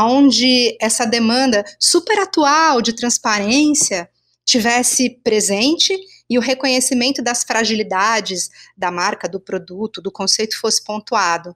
onde 0.03 0.75
essa 0.81 1.05
demanda 1.05 1.63
super 1.79 2.19
atual 2.19 2.81
de 2.81 2.93
transparência 2.93 4.09
tivesse 4.45 5.09
presente 5.23 5.97
e 6.29 6.37
o 6.37 6.41
reconhecimento 6.41 7.21
das 7.21 7.43
fragilidades 7.43 8.49
da 8.75 8.91
marca, 8.91 9.29
do 9.29 9.39
produto, 9.39 10.01
do 10.01 10.11
conceito 10.11 10.59
fosse 10.59 10.83
pontuado 10.83 11.55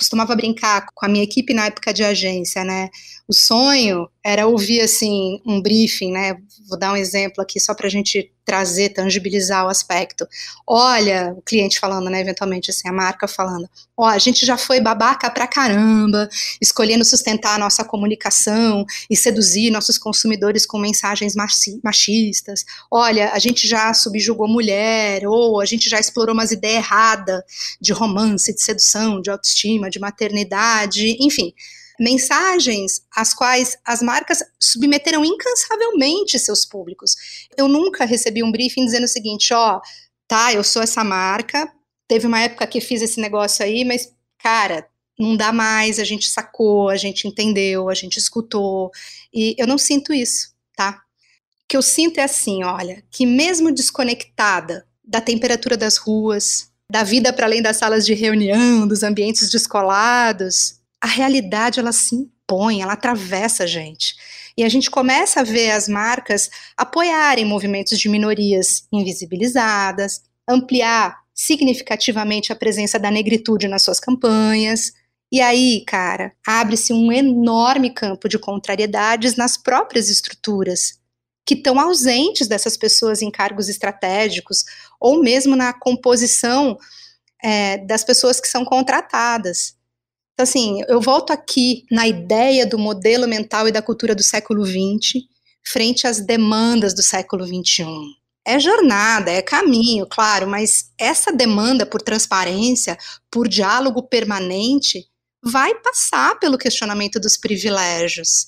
costumava 0.00 0.34
brincar 0.34 0.86
com 0.94 1.04
a 1.04 1.08
minha 1.08 1.22
equipe 1.22 1.52
na 1.52 1.66
época 1.66 1.92
de 1.92 2.02
agência, 2.02 2.64
né? 2.64 2.88
O 3.30 3.32
sonho 3.32 4.08
era 4.24 4.48
ouvir 4.48 4.80
assim 4.80 5.40
um 5.46 5.62
briefing, 5.62 6.10
né? 6.10 6.34
Vou 6.68 6.76
dar 6.76 6.92
um 6.92 6.96
exemplo 6.96 7.40
aqui 7.40 7.60
só 7.60 7.72
para 7.72 7.86
a 7.86 7.90
gente 7.90 8.28
trazer, 8.44 8.88
tangibilizar 8.88 9.64
o 9.64 9.68
aspecto. 9.68 10.26
Olha, 10.66 11.32
o 11.36 11.40
cliente 11.40 11.78
falando, 11.78 12.10
né, 12.10 12.20
eventualmente 12.20 12.72
assim, 12.72 12.88
a 12.88 12.92
marca 12.92 13.28
falando, 13.28 13.70
ó, 13.96 14.06
a 14.06 14.18
gente 14.18 14.44
já 14.44 14.56
foi 14.58 14.80
babaca 14.80 15.30
pra 15.30 15.46
caramba, 15.46 16.28
escolhendo 16.60 17.04
sustentar 17.04 17.54
a 17.54 17.58
nossa 17.58 17.84
comunicação 17.84 18.84
e 19.08 19.16
seduzir 19.16 19.70
nossos 19.70 19.96
consumidores 19.96 20.66
com 20.66 20.80
mensagens 20.80 21.36
machistas. 21.84 22.64
Olha, 22.90 23.30
a 23.30 23.38
gente 23.38 23.68
já 23.68 23.94
subjugou 23.94 24.48
mulher, 24.48 25.24
ou 25.24 25.60
a 25.60 25.64
gente 25.64 25.88
já 25.88 26.00
explorou 26.00 26.34
umas 26.34 26.50
ideias 26.50 26.78
erradas 26.78 27.42
de 27.80 27.92
romance, 27.92 28.52
de 28.52 28.60
sedução, 28.60 29.20
de 29.20 29.30
autoestima, 29.30 29.88
de 29.88 30.00
maternidade, 30.00 31.16
enfim 31.20 31.54
mensagens 32.00 33.02
às 33.14 33.34
quais 33.34 33.76
as 33.84 34.00
marcas 34.00 34.42
submeteram 34.58 35.22
incansavelmente 35.22 36.38
seus 36.38 36.64
públicos. 36.64 37.14
Eu 37.58 37.68
nunca 37.68 38.06
recebi 38.06 38.42
um 38.42 38.50
briefing 38.50 38.86
dizendo 38.86 39.04
o 39.04 39.08
seguinte, 39.08 39.52
ó, 39.52 39.78
tá, 40.26 40.54
eu 40.54 40.64
sou 40.64 40.82
essa 40.82 41.04
marca, 41.04 41.70
teve 42.08 42.26
uma 42.26 42.40
época 42.40 42.66
que 42.66 42.80
fiz 42.80 43.02
esse 43.02 43.20
negócio 43.20 43.62
aí, 43.62 43.84
mas, 43.84 44.10
cara, 44.42 44.88
não 45.18 45.36
dá 45.36 45.52
mais, 45.52 45.98
a 45.98 46.04
gente 46.04 46.30
sacou, 46.30 46.88
a 46.88 46.96
gente 46.96 47.28
entendeu, 47.28 47.90
a 47.90 47.94
gente 47.94 48.16
escutou, 48.16 48.90
e 49.32 49.54
eu 49.58 49.66
não 49.66 49.76
sinto 49.76 50.14
isso, 50.14 50.54
tá? 50.74 51.02
O 51.64 51.68
que 51.68 51.76
eu 51.76 51.82
sinto 51.82 52.18
é 52.18 52.22
assim, 52.22 52.64
olha, 52.64 53.04
que 53.10 53.26
mesmo 53.26 53.70
desconectada 53.70 54.86
da 55.04 55.20
temperatura 55.20 55.76
das 55.76 55.98
ruas, 55.98 56.70
da 56.90 57.04
vida 57.04 57.32
para 57.32 57.46
além 57.46 57.60
das 57.60 57.76
salas 57.76 58.06
de 58.06 58.14
reunião, 58.14 58.88
dos 58.88 59.02
ambientes 59.02 59.50
descolados, 59.50 60.79
a 61.02 61.06
realidade 61.06 61.80
ela 61.80 61.92
se 61.92 62.14
impõe, 62.14 62.82
ela 62.82 62.92
atravessa 62.92 63.64
a 63.64 63.66
gente. 63.66 64.14
E 64.56 64.64
a 64.64 64.68
gente 64.68 64.90
começa 64.90 65.40
a 65.40 65.44
ver 65.44 65.70
as 65.70 65.88
marcas 65.88 66.50
apoiarem 66.76 67.44
movimentos 67.44 67.98
de 67.98 68.08
minorias 68.08 68.86
invisibilizadas, 68.92 70.22
ampliar 70.48 71.18
significativamente 71.32 72.52
a 72.52 72.56
presença 72.56 72.98
da 72.98 73.10
negritude 73.10 73.68
nas 73.68 73.82
suas 73.82 73.98
campanhas. 73.98 74.92
E 75.32 75.40
aí, 75.40 75.84
cara, 75.86 76.32
abre-se 76.46 76.92
um 76.92 77.10
enorme 77.10 77.90
campo 77.90 78.28
de 78.28 78.38
contrariedades 78.38 79.36
nas 79.36 79.56
próprias 79.56 80.10
estruturas, 80.10 80.98
que 81.46 81.54
estão 81.54 81.80
ausentes 81.80 82.46
dessas 82.46 82.76
pessoas 82.76 83.22
em 83.22 83.30
cargos 83.30 83.68
estratégicos, 83.68 84.64
ou 85.00 85.22
mesmo 85.22 85.56
na 85.56 85.72
composição 85.72 86.76
é, 87.42 87.78
das 87.78 88.04
pessoas 88.04 88.40
que 88.40 88.48
são 88.48 88.64
contratadas. 88.64 89.79
Então, 90.40 90.48
assim, 90.48 90.82
eu 90.88 91.02
volto 91.02 91.32
aqui 91.34 91.84
na 91.90 92.08
ideia 92.08 92.64
do 92.64 92.78
modelo 92.78 93.28
mental 93.28 93.68
e 93.68 93.72
da 93.72 93.82
cultura 93.82 94.14
do 94.14 94.22
século 94.22 94.64
XX, 94.64 95.22
frente 95.62 96.06
às 96.06 96.18
demandas 96.18 96.94
do 96.94 97.02
século 97.02 97.44
XXI. 97.44 97.84
É 98.42 98.58
jornada, 98.58 99.30
é 99.30 99.42
caminho, 99.42 100.06
claro, 100.06 100.48
mas 100.48 100.92
essa 100.98 101.30
demanda 101.30 101.84
por 101.84 102.00
transparência, 102.00 102.96
por 103.30 103.46
diálogo 103.46 104.02
permanente, 104.02 105.04
vai 105.42 105.74
passar 105.74 106.38
pelo 106.38 106.56
questionamento 106.56 107.20
dos 107.20 107.36
privilégios. 107.36 108.46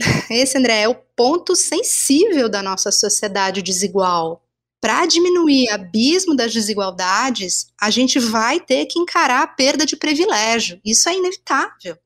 Esse, 0.30 0.56
André, 0.56 0.82
é 0.82 0.88
o 0.88 0.94
ponto 0.94 1.56
sensível 1.56 2.48
da 2.48 2.62
nossa 2.62 2.92
sociedade 2.92 3.62
desigual 3.62 4.44
para 4.82 5.06
diminuir 5.06 5.68
o 5.68 5.74
abismo 5.74 6.34
das 6.34 6.52
desigualdades, 6.52 7.68
a 7.80 7.88
gente 7.88 8.18
vai 8.18 8.58
ter 8.58 8.86
que 8.86 8.98
encarar 8.98 9.44
a 9.44 9.46
perda 9.46 9.86
de 9.86 9.94
privilégio. 9.94 10.80
Isso 10.84 11.08
é 11.08 11.14
inevitável. 11.14 11.96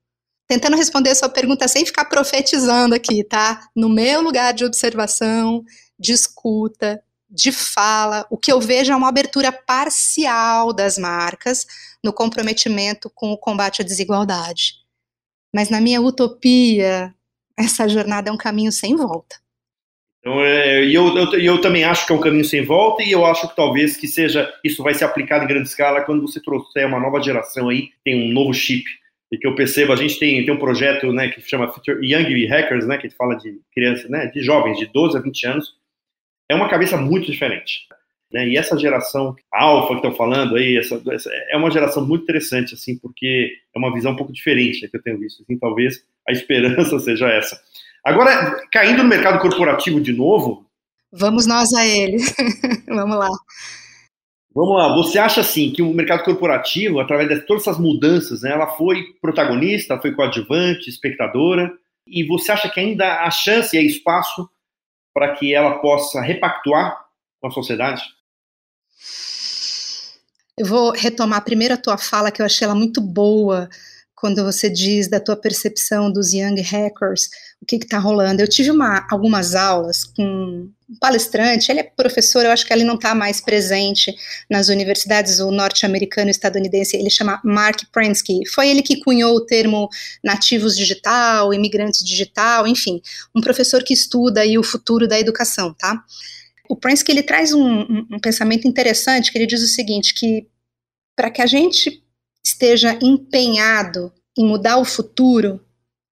Tentando 0.46 0.76
responder 0.76 1.08
a 1.08 1.14
sua 1.14 1.30
pergunta 1.30 1.66
sem 1.68 1.86
ficar 1.86 2.04
profetizando 2.04 2.94
aqui, 2.94 3.24
tá? 3.24 3.66
No 3.74 3.88
meu 3.88 4.20
lugar 4.20 4.52
de 4.52 4.62
observação, 4.62 5.64
de 5.98 6.12
escuta, 6.12 7.02
de 7.30 7.50
fala, 7.50 8.26
o 8.30 8.36
que 8.36 8.52
eu 8.52 8.60
vejo 8.60 8.92
é 8.92 8.96
uma 8.96 9.08
abertura 9.08 9.50
parcial 9.50 10.70
das 10.70 10.98
marcas 10.98 11.66
no 12.04 12.12
comprometimento 12.12 13.10
com 13.14 13.32
o 13.32 13.38
combate 13.38 13.80
à 13.80 13.84
desigualdade. 13.86 14.74
Mas 15.50 15.70
na 15.70 15.80
minha 15.80 16.02
utopia, 16.02 17.14
essa 17.56 17.88
jornada 17.88 18.28
é 18.28 18.32
um 18.32 18.36
caminho 18.36 18.70
sem 18.70 18.94
volta. 18.94 19.45
Então, 20.26 20.44
é, 20.44 20.84
e 20.84 20.92
eu, 20.92 21.16
eu, 21.16 21.38
eu, 21.38 21.60
também 21.60 21.84
acho 21.84 22.04
que 22.04 22.12
é 22.12 22.16
um 22.16 22.20
caminho 22.20 22.44
sem 22.44 22.64
volta 22.64 23.00
e 23.00 23.12
eu 23.12 23.24
acho 23.24 23.48
que 23.48 23.54
talvez 23.54 23.96
que 23.96 24.08
seja 24.08 24.52
isso 24.64 24.82
vai 24.82 24.92
ser 24.92 25.04
aplicado 25.04 25.44
em 25.44 25.46
grande 25.46 25.68
escala 25.68 26.00
quando 26.00 26.22
você 26.22 26.42
trouxer 26.42 26.84
uma 26.84 26.98
nova 26.98 27.22
geração 27.22 27.68
aí, 27.68 27.90
tem 28.04 28.28
um 28.28 28.32
novo 28.32 28.52
chip. 28.52 28.84
E 29.30 29.38
que 29.38 29.46
eu 29.46 29.54
percebo, 29.54 29.92
a 29.92 29.96
gente 29.96 30.18
tem, 30.18 30.44
tem 30.44 30.52
um 30.52 30.58
projeto 30.58 31.12
né, 31.12 31.28
que 31.28 31.40
chama 31.40 31.72
Young 32.02 32.44
Hackers, 32.46 32.88
né, 32.88 32.98
que 32.98 33.08
fala 33.10 33.36
de 33.36 33.60
crianças, 33.72 34.10
né, 34.10 34.26
de 34.26 34.42
jovens 34.42 34.76
de 34.80 34.86
12 34.86 35.16
a 35.16 35.20
20 35.20 35.46
anos. 35.46 35.74
É 36.50 36.56
uma 36.56 36.68
cabeça 36.68 36.96
muito 36.96 37.30
diferente. 37.30 37.86
Né, 38.32 38.48
e 38.48 38.56
essa 38.56 38.76
geração 38.76 39.36
alfa 39.52 39.90
que 39.90 40.06
estão 40.06 40.12
falando 40.12 40.56
aí, 40.56 40.76
essa, 40.76 41.00
essa, 41.08 41.30
é 41.50 41.56
uma 41.56 41.70
geração 41.70 42.04
muito 42.04 42.24
interessante, 42.24 42.74
assim, 42.74 42.98
porque 42.98 43.52
é 43.72 43.78
uma 43.78 43.94
visão 43.94 44.10
um 44.10 44.16
pouco 44.16 44.32
diferente 44.32 44.88
que 44.88 44.96
eu 44.96 45.02
tenho 45.02 45.20
visto. 45.20 45.44
Assim, 45.44 45.56
talvez 45.56 46.04
a 46.28 46.32
esperança 46.32 46.98
seja 46.98 47.28
essa. 47.28 47.60
Agora, 48.06 48.64
caindo 48.70 49.02
no 49.02 49.08
mercado 49.08 49.40
corporativo 49.40 50.00
de 50.00 50.12
novo. 50.12 50.64
Vamos 51.10 51.44
nós 51.44 51.74
a 51.74 51.84
ele. 51.84 52.18
Vamos 52.86 53.18
lá. 53.18 53.28
Vamos 54.54 54.76
lá. 54.76 54.94
Você 54.94 55.18
acha 55.18 55.40
assim 55.40 55.72
que 55.72 55.82
o 55.82 55.92
mercado 55.92 56.22
corporativo, 56.22 57.00
através 57.00 57.28
de 57.28 57.40
todas 57.40 57.64
essas 57.64 57.80
mudanças, 57.80 58.42
né, 58.42 58.52
ela 58.52 58.68
foi 58.68 59.02
protagonista, 59.20 59.98
foi 60.00 60.14
coadjuvante, 60.14 60.88
espectadora, 60.88 61.72
e 62.06 62.24
você 62.24 62.52
acha 62.52 62.68
que 62.68 62.78
ainda 62.78 63.24
há 63.24 63.30
chance 63.32 63.74
e 63.74 63.80
há 63.80 63.82
espaço 63.82 64.48
para 65.12 65.34
que 65.34 65.52
ela 65.52 65.80
possa 65.80 66.20
repactuar 66.20 66.96
com 67.40 67.48
a 67.48 67.50
sociedade? 67.50 68.04
Eu 70.56 70.64
vou 70.64 70.92
retomar 70.92 71.42
primeiro 71.42 71.74
a 71.74 71.76
tua 71.76 71.98
fala, 71.98 72.30
que 72.30 72.40
eu 72.40 72.46
achei 72.46 72.64
ela 72.64 72.74
muito 72.76 73.00
boa, 73.00 73.68
quando 74.26 74.42
você 74.42 74.68
diz 74.68 75.06
da 75.06 75.20
tua 75.20 75.36
percepção 75.36 76.10
dos 76.10 76.32
young 76.32 76.60
hackers, 76.60 77.28
o 77.62 77.64
que 77.64 77.76
está 77.76 77.96
rolando. 77.96 78.42
Eu 78.42 78.48
tive 78.48 78.72
uma, 78.72 79.06
algumas 79.08 79.54
aulas 79.54 80.02
com 80.02 80.24
um 80.24 80.98
palestrante, 80.98 81.70
ele 81.70 81.78
é 81.78 81.84
professor, 81.84 82.44
eu 82.44 82.50
acho 82.50 82.66
que 82.66 82.72
ele 82.72 82.82
não 82.82 82.96
está 82.96 83.14
mais 83.14 83.40
presente 83.40 84.12
nas 84.50 84.68
universidades, 84.68 85.38
o 85.38 85.52
norte-americano 85.52 86.28
estadunidense, 86.28 86.96
ele 86.96 87.08
chama 87.08 87.40
Mark 87.44 87.82
Prensky. 87.92 88.40
Foi 88.48 88.68
ele 88.68 88.82
que 88.82 88.98
cunhou 88.98 89.32
o 89.36 89.46
termo 89.46 89.88
nativos 90.24 90.76
digital, 90.76 91.54
imigrantes 91.54 92.04
digital, 92.04 92.66
enfim, 92.66 93.00
um 93.32 93.40
professor 93.40 93.84
que 93.84 93.94
estuda 93.94 94.40
aí 94.40 94.58
o 94.58 94.64
futuro 94.64 95.06
da 95.06 95.20
educação, 95.20 95.72
tá? 95.72 96.02
O 96.68 96.74
Prensky, 96.74 97.12
ele 97.12 97.22
traz 97.22 97.52
um, 97.52 97.62
um, 97.64 98.06
um 98.14 98.18
pensamento 98.18 98.66
interessante, 98.66 99.30
que 99.30 99.38
ele 99.38 99.46
diz 99.46 99.62
o 99.62 99.68
seguinte, 99.68 100.14
que 100.14 100.48
para 101.14 101.30
que 101.30 101.40
a 101.40 101.46
gente 101.46 102.04
esteja 102.46 102.96
empenhado 103.02 104.12
em 104.38 104.46
mudar 104.46 104.78
o 104.78 104.84
futuro, 104.84 105.60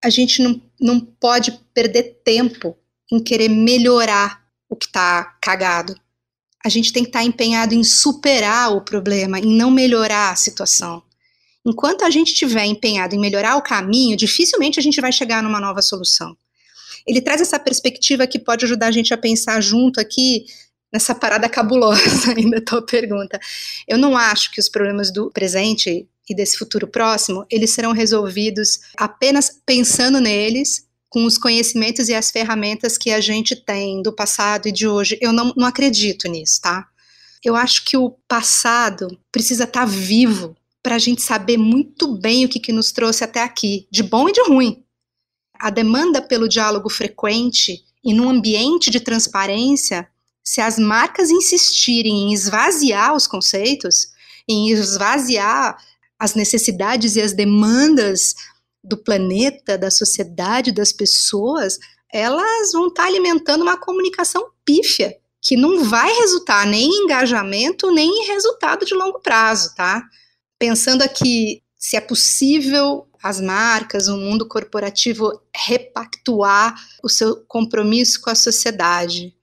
a 0.02 0.10
gente 0.10 0.42
não, 0.42 0.60
não 0.80 1.00
pode 1.00 1.52
perder 1.72 2.20
tempo 2.24 2.76
em 3.10 3.22
querer 3.22 3.48
melhorar 3.48 4.42
o 4.68 4.74
que 4.74 4.86
está 4.86 5.36
cagado. 5.40 5.94
A 6.64 6.68
gente 6.68 6.92
tem 6.92 7.04
que 7.04 7.10
estar 7.10 7.20
tá 7.20 7.24
empenhado 7.24 7.74
em 7.74 7.84
superar 7.84 8.72
o 8.72 8.80
problema, 8.80 9.38
em 9.38 9.56
não 9.56 9.70
melhorar 9.70 10.32
a 10.32 10.36
situação. 10.36 11.02
Enquanto 11.64 12.04
a 12.04 12.10
gente 12.10 12.32
estiver 12.32 12.64
empenhado 12.64 13.14
em 13.14 13.18
melhorar 13.18 13.56
o 13.56 13.62
caminho, 13.62 14.16
dificilmente 14.16 14.80
a 14.80 14.82
gente 14.82 15.00
vai 15.00 15.12
chegar 15.12 15.42
numa 15.42 15.60
nova 15.60 15.80
solução. 15.82 16.36
Ele 17.06 17.20
traz 17.20 17.40
essa 17.40 17.60
perspectiva 17.60 18.26
que 18.26 18.38
pode 18.38 18.64
ajudar 18.64 18.88
a 18.88 18.90
gente 18.90 19.14
a 19.14 19.18
pensar 19.18 19.60
junto 19.60 20.00
aqui 20.00 20.46
nessa 20.92 21.14
parada 21.14 21.48
cabulosa 21.48 22.32
ainda 22.36 22.60
tua 22.60 22.84
pergunta. 22.84 23.38
Eu 23.86 23.98
não 23.98 24.16
acho 24.16 24.50
que 24.50 24.58
os 24.58 24.68
problemas 24.68 25.12
do 25.12 25.30
presente 25.30 26.08
e 26.28 26.34
desse 26.34 26.56
futuro 26.56 26.86
próximo, 26.86 27.44
eles 27.50 27.70
serão 27.70 27.92
resolvidos 27.92 28.80
apenas 28.96 29.60
pensando 29.64 30.20
neles, 30.20 30.86
com 31.14 31.24
os 31.24 31.38
conhecimentos 31.38 32.08
e 32.08 32.14
as 32.14 32.32
ferramentas 32.32 32.98
que 32.98 33.12
a 33.12 33.20
gente 33.20 33.54
tem 33.54 34.02
do 34.02 34.12
passado 34.12 34.66
e 34.66 34.72
de 34.72 34.88
hoje. 34.88 35.16
Eu 35.20 35.32
não, 35.32 35.52
não 35.56 35.64
acredito 35.64 36.26
nisso, 36.26 36.60
tá? 36.60 36.88
Eu 37.44 37.54
acho 37.54 37.84
que 37.84 37.96
o 37.96 38.10
passado 38.26 39.16
precisa 39.30 39.62
estar 39.62 39.80
tá 39.80 39.86
vivo 39.86 40.56
para 40.82 40.96
a 40.96 40.98
gente 40.98 41.22
saber 41.22 41.56
muito 41.56 42.18
bem 42.18 42.44
o 42.44 42.48
que, 42.48 42.58
que 42.58 42.72
nos 42.72 42.90
trouxe 42.90 43.22
até 43.22 43.42
aqui, 43.42 43.86
de 43.92 44.02
bom 44.02 44.28
e 44.28 44.32
de 44.32 44.42
ruim. 44.42 44.82
A 45.56 45.70
demanda 45.70 46.20
pelo 46.20 46.48
diálogo 46.48 46.90
frequente 46.90 47.84
e 48.02 48.12
num 48.12 48.28
ambiente 48.28 48.90
de 48.90 48.98
transparência, 48.98 50.08
se 50.42 50.60
as 50.60 50.80
marcas 50.80 51.30
insistirem 51.30 52.24
em 52.24 52.32
esvaziar 52.34 53.14
os 53.14 53.28
conceitos, 53.28 54.08
em 54.48 54.68
esvaziar 54.70 55.78
as 56.18 56.34
necessidades 56.34 57.16
e 57.16 57.20
as 57.20 57.32
demandas 57.32 58.34
do 58.82 58.96
planeta, 58.96 59.78
da 59.78 59.90
sociedade, 59.90 60.70
das 60.70 60.92
pessoas, 60.92 61.78
elas 62.12 62.72
vão 62.72 62.88
estar 62.88 63.02
tá 63.02 63.08
alimentando 63.08 63.62
uma 63.62 63.76
comunicação 63.76 64.50
pífia, 64.64 65.16
que 65.40 65.56
não 65.56 65.84
vai 65.84 66.12
resultar 66.14 66.66
nem 66.66 66.88
em 66.88 67.04
engajamento, 67.04 67.90
nem 67.90 68.08
em 68.08 68.26
resultado 68.26 68.84
de 68.86 68.94
longo 68.94 69.20
prazo, 69.20 69.74
tá? 69.74 70.02
Pensando 70.58 71.02
aqui 71.02 71.62
se 71.76 71.96
é 71.96 72.00
possível 72.00 73.06
as 73.22 73.40
marcas, 73.40 74.06
o 74.08 74.16
mundo 74.16 74.46
corporativo 74.46 75.32
repactuar 75.54 76.74
o 77.02 77.08
seu 77.08 77.44
compromisso 77.46 78.20
com 78.20 78.30
a 78.30 78.34
sociedade. 78.34 79.34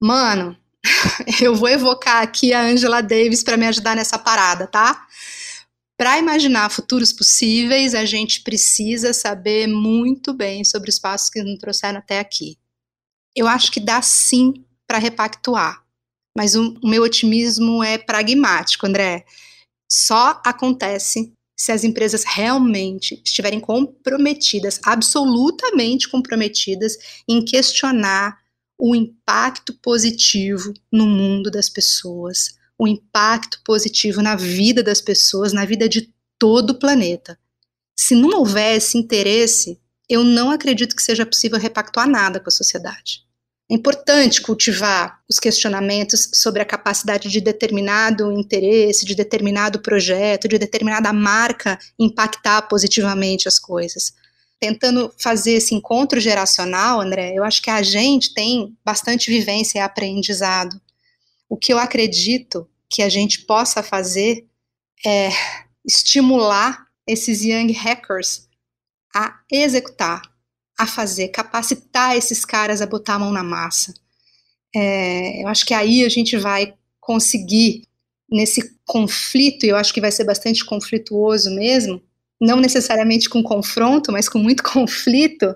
Mano, 0.00 0.56
eu 1.40 1.54
vou 1.54 1.68
evocar 1.68 2.22
aqui 2.22 2.52
a 2.52 2.62
Angela 2.62 3.02
Davis 3.02 3.42
para 3.42 3.56
me 3.56 3.66
ajudar 3.66 3.94
nessa 3.94 4.18
parada, 4.18 4.66
tá? 4.66 5.06
Para 5.98 6.16
imaginar 6.16 6.70
futuros 6.70 7.12
possíveis, 7.12 7.92
a 7.92 8.04
gente 8.04 8.42
precisa 8.42 9.12
saber 9.12 9.66
muito 9.66 10.32
bem 10.32 10.62
sobre 10.64 10.90
os 10.90 10.98
passos 10.98 11.28
que 11.28 11.42
nos 11.42 11.58
trouxeram 11.58 11.98
até 11.98 12.20
aqui. 12.20 12.56
Eu 13.34 13.48
acho 13.48 13.72
que 13.72 13.80
dá 13.80 14.00
sim 14.00 14.64
para 14.86 14.98
repactuar, 14.98 15.84
mas 16.36 16.54
o, 16.54 16.78
o 16.80 16.88
meu 16.88 17.02
otimismo 17.02 17.82
é 17.82 17.98
pragmático, 17.98 18.86
André. 18.86 19.24
Só 19.90 20.40
acontece 20.46 21.32
se 21.58 21.72
as 21.72 21.82
empresas 21.82 22.22
realmente 22.24 23.20
estiverem 23.24 23.58
comprometidas, 23.58 24.78
absolutamente 24.84 26.08
comprometidas, 26.08 26.96
em 27.28 27.44
questionar 27.44 28.38
o 28.80 28.94
impacto 28.94 29.76
positivo 29.82 30.72
no 30.92 31.06
mundo 31.06 31.50
das 31.50 31.68
pessoas, 31.68 32.57
o 32.78 32.86
impacto 32.86 33.60
positivo 33.64 34.22
na 34.22 34.36
vida 34.36 34.82
das 34.82 35.00
pessoas, 35.00 35.52
na 35.52 35.64
vida 35.64 35.88
de 35.88 36.12
todo 36.38 36.70
o 36.70 36.78
planeta. 36.78 37.38
Se 37.96 38.14
não 38.14 38.38
houver 38.38 38.76
esse 38.76 38.96
interesse, 38.96 39.80
eu 40.08 40.22
não 40.22 40.50
acredito 40.50 40.94
que 40.94 41.02
seja 41.02 41.26
possível 41.26 41.58
repactuar 41.58 42.08
nada 42.08 42.38
com 42.38 42.48
a 42.48 42.52
sociedade. 42.52 43.26
É 43.70 43.74
importante 43.74 44.40
cultivar 44.40 45.20
os 45.28 45.38
questionamentos 45.38 46.30
sobre 46.32 46.62
a 46.62 46.64
capacidade 46.64 47.28
de 47.28 47.38
determinado 47.38 48.32
interesse, 48.32 49.04
de 49.04 49.14
determinado 49.14 49.80
projeto, 49.80 50.48
de 50.48 50.58
determinada 50.58 51.12
marca 51.12 51.78
impactar 51.98 52.62
positivamente 52.62 53.46
as 53.46 53.58
coisas. 53.58 54.14
Tentando 54.58 55.12
fazer 55.18 55.52
esse 55.52 55.74
encontro 55.74 56.18
geracional, 56.18 57.00
André, 57.00 57.34
eu 57.36 57.44
acho 57.44 57.60
que 57.60 57.68
a 57.68 57.82
gente 57.82 58.32
tem 58.32 58.74
bastante 58.82 59.30
vivência 59.30 59.78
e 59.78 59.82
aprendizado. 59.82 60.80
O 61.48 61.56
que 61.56 61.72
eu 61.72 61.78
acredito 61.78 62.68
que 62.88 63.02
a 63.02 63.08
gente 63.08 63.40
possa 63.46 63.82
fazer 63.82 64.46
é 65.06 65.30
estimular 65.84 66.86
esses 67.06 67.42
young 67.42 67.72
hackers 67.72 68.48
a 69.14 69.40
executar, 69.50 70.22
a 70.78 70.86
fazer, 70.86 71.28
capacitar 71.28 72.16
esses 72.16 72.44
caras 72.44 72.82
a 72.82 72.86
botar 72.86 73.14
a 73.14 73.18
mão 73.18 73.32
na 73.32 73.42
massa. 73.42 73.94
É, 74.74 75.42
eu 75.42 75.48
acho 75.48 75.64
que 75.64 75.72
aí 75.72 76.04
a 76.04 76.08
gente 76.08 76.36
vai 76.36 76.74
conseguir, 77.00 77.84
nesse 78.30 78.76
conflito, 78.84 79.64
e 79.64 79.70
eu 79.70 79.76
acho 79.76 79.92
que 79.94 80.00
vai 80.00 80.12
ser 80.12 80.24
bastante 80.24 80.64
conflituoso 80.64 81.50
mesmo, 81.50 82.02
não 82.40 82.60
necessariamente 82.60 83.28
com 83.28 83.42
confronto, 83.42 84.12
mas 84.12 84.28
com 84.28 84.38
muito 84.38 84.62
conflito, 84.70 85.54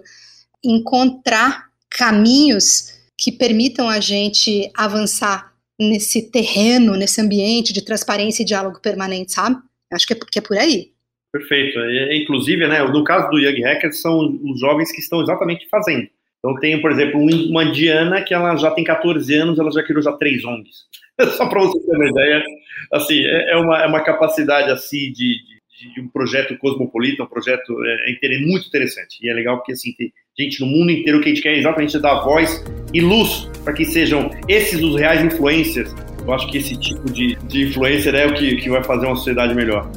encontrar 0.65 1.71
caminhos 1.91 2.95
que 3.19 3.31
permitam 3.31 3.89
a 3.89 4.01
gente 4.01 4.71
avançar 4.75 5.52
nesse 5.89 6.31
terreno, 6.31 6.97
nesse 6.97 7.21
ambiente 7.21 7.73
de 7.73 7.85
transparência 7.85 8.43
e 8.43 8.47
diálogo 8.47 8.81
permanente, 8.81 9.33
sabe? 9.33 9.57
Acho 9.93 10.07
que 10.07 10.13
é, 10.13 10.17
que 10.17 10.39
é 10.39 10.43
por 10.43 10.57
aí. 10.57 10.93
Perfeito. 11.33 11.79
Inclusive, 12.13 12.67
né, 12.67 12.83
no 12.83 13.05
caso 13.05 13.31
do 13.31 13.39
Young 13.39 13.63
Hackers, 13.63 14.01
são 14.01 14.39
os 14.45 14.61
jovens 14.61 14.93
que 14.93 15.01
estão 15.01 15.23
exatamente 15.23 15.67
fazendo. 15.69 16.09
Então, 16.39 16.59
tem, 16.59 16.81
por 16.81 16.91
exemplo, 16.91 17.21
uma 17.21 17.65
indiana 17.65 18.21
que 18.21 18.35
ela 18.35 18.57
já 18.57 18.71
tem 18.71 18.85
14 18.85 19.33
anos, 19.35 19.59
ela 19.59 19.71
já 19.71 19.83
criou 19.83 20.03
já 20.03 20.13
três 20.13 20.45
ONGs. 20.45 20.87
Só 21.37 21.49
para 21.49 21.61
você 21.61 21.79
ter 21.81 21.97
uma 21.97 22.09
ideia, 22.09 22.45
assim, 22.93 23.25
é, 23.25 23.53
é 23.53 23.57
uma, 23.57 23.83
é 23.83 23.87
uma 23.87 24.03
capacidade 24.03 24.71
assim 24.71 25.13
de, 25.13 25.37
de, 25.83 25.93
de 25.95 26.01
um 26.01 26.09
projeto 26.09 26.57
cosmopolita, 26.59 27.25
um 27.25 27.27
projeto 27.27 27.75
é, 27.85 28.27
é, 28.27 28.39
muito 28.41 28.69
interessante. 28.69 29.19
E 29.23 29.29
é 29.29 29.35
legal 29.35 29.57
porque 29.57 29.73
assim, 29.73 29.93
tem 29.97 30.13
gente 30.39 30.61
no 30.61 30.67
mundo 30.67 30.93
inteiro 30.93 31.21
que 31.21 31.27
a 31.27 31.29
gente 31.35 31.43
quer 31.43 31.59
exatamente 31.59 31.99
dar 31.99 32.21
voz 32.21 32.65
e 32.95 33.01
luz 33.01 33.51
para 33.65 33.73
que 33.73 33.85
sejam 33.85 34.31
esses 34.49 34.81
os 34.81 34.97
reais 34.97 35.23
influencers. 35.25 35.93
Eu 36.25 36.33
acho 36.33 36.49
que 36.49 36.59
esse 36.59 36.79
tipo 36.79 37.11
de, 37.11 37.37
de 37.49 37.69
influencer 37.69 38.15
é 38.15 38.27
o 38.27 38.35
que, 38.35 38.57
que 38.57 38.71
vai 38.71 38.83
fazer 38.85 39.07
uma 39.07 39.17
sociedade 39.17 39.55
melhor. 39.55 39.91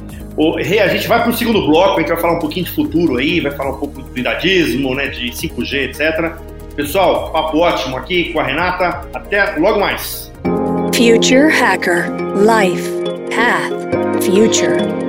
Rei, 0.58 0.80
a 0.80 0.88
gente 0.88 1.06
vai 1.06 1.22
para 1.22 1.30
o 1.30 1.32
segundo 1.32 1.64
bloco, 1.66 1.96
a 1.96 2.00
gente 2.00 2.08
vai 2.08 2.20
falar 2.20 2.34
um 2.34 2.40
pouquinho 2.40 2.66
de 2.66 2.72
futuro 2.72 3.16
aí, 3.16 3.40
vai 3.40 3.52
falar 3.52 3.70
um 3.70 3.78
pouco 3.78 4.02
do 4.02 4.18
idadismo, 4.18 4.94
né, 4.94 5.08
de 5.08 5.30
5G, 5.30 5.90
etc. 5.90 6.34
Pessoal, 6.74 7.32
papo 7.32 7.58
ótimo 7.58 7.96
aqui 7.96 8.32
com 8.32 8.40
a 8.40 8.42
Renata. 8.42 9.08
Até 9.14 9.56
logo 9.56 9.80
mais. 9.80 10.30
Future 10.92 11.50
Hacker 11.50 12.10
Life 12.36 12.90
Path 13.30 14.24
Future 14.24 15.05